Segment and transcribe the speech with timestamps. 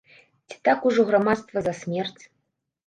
[0.53, 2.23] Ці так ужо грамадства за смерць?